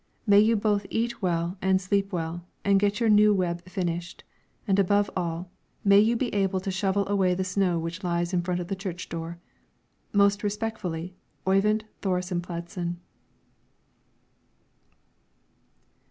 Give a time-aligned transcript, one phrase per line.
[0.25, 4.23] May you both eat well, and sleep well, and get your new web finished,
[4.67, 5.51] and above all,
[5.83, 8.75] may you be able to shovel away the snow which lies in front of the
[8.75, 9.37] church door.
[10.11, 11.13] Most respectfully,
[11.45, 12.99] OYVIND THORESEN PLADSEN.